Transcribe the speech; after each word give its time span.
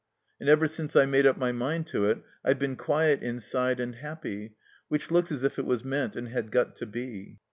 And 0.39 0.49
ever 0.49 0.67
since 0.67 0.95
I 0.95 1.05
made 1.05 1.27
up 1.27 1.37
my 1.37 1.51
mind 1.51 1.85
to 1.89 2.05
it 2.05 2.23
I've 2.43 2.57
been 2.57 2.75
quiet 2.75 3.21
inside 3.21 3.79
and 3.79 3.93
happy, 3.97 4.55
which 4.87 5.11
looks 5.11 5.31
as 5.31 5.43
if 5.43 5.59
it 5.59 5.65
was 5.67 5.83
meant 5.85 6.15
and 6.15 6.29
had 6.29 6.49
got 6.49 6.75
to 6.77 6.87
be. 6.87 7.37